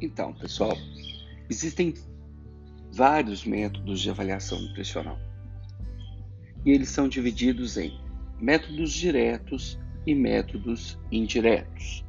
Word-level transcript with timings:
Então, 0.00 0.32
pessoal, 0.34 0.76
existem 1.50 1.94
vários 2.92 3.44
métodos 3.44 4.00
de 4.00 4.10
avaliação 4.10 4.60
nutricional. 4.60 5.18
E 6.64 6.70
eles 6.70 6.88
são 6.88 7.08
divididos 7.08 7.76
em 7.76 7.98
métodos 8.40 8.92
diretos 8.92 9.78
e 10.06 10.14
métodos 10.14 10.98
indiretos. 11.10 12.04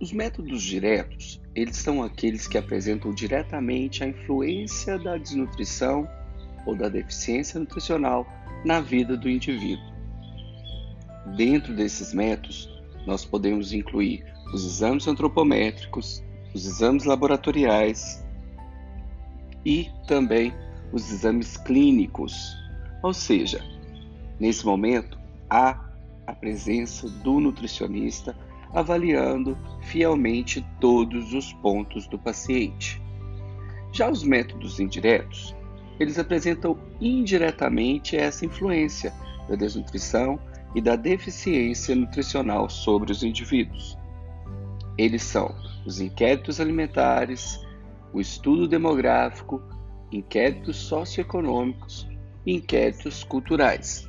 Os 0.00 0.12
métodos 0.12 0.62
diretos, 0.62 1.40
eles 1.54 1.76
são 1.76 2.02
aqueles 2.02 2.46
que 2.46 2.58
apresentam 2.58 3.14
diretamente 3.14 4.04
a 4.04 4.08
influência 4.08 4.98
da 4.98 5.16
desnutrição 5.16 6.06
ou 6.66 6.76
da 6.76 6.88
deficiência 6.88 7.58
nutricional 7.58 8.26
na 8.64 8.80
vida 8.80 9.16
do 9.16 9.28
indivíduo. 9.28 9.95
Dentro 11.34 11.74
desses 11.74 12.14
métodos, 12.14 12.70
nós 13.06 13.24
podemos 13.24 13.72
incluir 13.72 14.24
os 14.52 14.64
exames 14.64 15.08
antropométricos, 15.08 16.22
os 16.54 16.66
exames 16.66 17.04
laboratoriais 17.04 18.24
e 19.64 19.90
também 20.06 20.52
os 20.92 21.10
exames 21.10 21.56
clínicos. 21.56 22.56
Ou 23.02 23.12
seja, 23.12 23.62
nesse 24.38 24.64
momento 24.64 25.18
há 25.50 25.80
a 26.26 26.32
presença 26.32 27.08
do 27.08 27.40
nutricionista 27.40 28.36
avaliando 28.72 29.56
fielmente 29.82 30.64
todos 30.80 31.32
os 31.32 31.52
pontos 31.54 32.06
do 32.08 32.18
paciente. 32.18 33.00
Já 33.92 34.10
os 34.10 34.22
métodos 34.22 34.78
indiretos, 34.78 35.56
eles 35.98 36.18
apresentam 36.18 36.78
indiretamente 37.00 38.16
essa 38.16 38.44
influência 38.44 39.12
da 39.48 39.56
desnutrição 39.56 40.38
e 40.74 40.80
da 40.80 40.96
deficiência 40.96 41.94
nutricional 41.94 42.68
sobre 42.68 43.12
os 43.12 43.22
indivíduos. 43.22 43.96
Eles 44.98 45.22
são 45.22 45.54
os 45.86 46.00
inquéritos 46.00 46.60
alimentares, 46.60 47.60
o 48.12 48.20
estudo 48.20 48.66
demográfico, 48.66 49.62
inquéritos 50.10 50.76
socioeconômicos 50.76 52.08
e 52.44 52.54
inquéritos 52.54 53.22
culturais. 53.24 54.08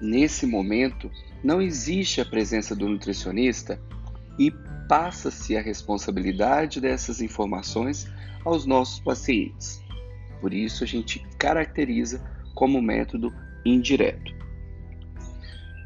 Nesse 0.00 0.46
momento, 0.46 1.10
não 1.42 1.60
existe 1.60 2.20
a 2.20 2.24
presença 2.24 2.74
do 2.74 2.88
nutricionista 2.88 3.80
e 4.38 4.50
passa-se 4.88 5.56
a 5.56 5.62
responsabilidade 5.62 6.80
dessas 6.80 7.20
informações 7.20 8.10
aos 8.44 8.66
nossos 8.66 9.00
pacientes. 9.00 9.82
Por 10.40 10.52
isso, 10.52 10.84
a 10.84 10.86
gente 10.86 11.26
caracteriza 11.38 12.22
como 12.54 12.80
método 12.80 13.32
indireto. 13.64 14.35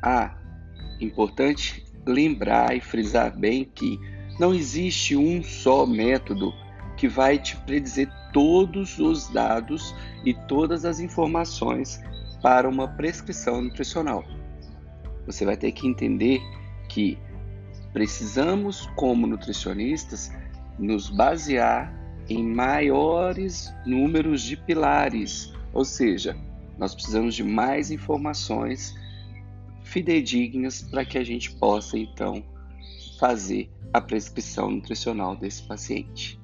Ah, 0.02 0.34
importante 1.00 1.84
lembrar 2.06 2.76
e 2.76 2.80
frisar 2.80 3.36
bem 3.36 3.64
que 3.64 3.98
não 4.38 4.54
existe 4.54 5.16
um 5.16 5.42
só 5.42 5.84
método 5.86 6.52
que 6.96 7.08
vai 7.08 7.38
te 7.38 7.56
predizer 7.56 8.10
todos 8.32 8.98
os 8.98 9.28
dados 9.28 9.94
e 10.24 10.34
todas 10.34 10.84
as 10.84 11.00
informações 11.00 12.00
para 12.42 12.68
uma 12.68 12.88
prescrição 12.88 13.62
nutricional. 13.62 14.24
Você 15.26 15.44
vai 15.44 15.56
ter 15.56 15.72
que 15.72 15.86
entender 15.86 16.40
que 16.88 17.18
precisamos, 17.92 18.86
como 18.96 19.26
nutricionistas, 19.26 20.32
nos 20.78 21.10
basear 21.10 21.92
em 22.28 22.42
maiores 22.42 23.72
números 23.84 24.42
de 24.42 24.56
pilares, 24.56 25.52
ou 25.72 25.84
seja, 25.84 26.36
nós 26.78 26.94
precisamos 26.94 27.34
de 27.34 27.44
mais 27.44 27.90
informações 27.90 28.94
fidedignas 29.90 30.82
para 30.82 31.04
que 31.04 31.18
a 31.18 31.24
gente 31.24 31.50
possa 31.56 31.98
então 31.98 32.42
fazer 33.18 33.68
a 33.92 34.00
prescrição 34.00 34.70
nutricional 34.70 35.36
desse 35.36 35.62
paciente. 35.64 36.39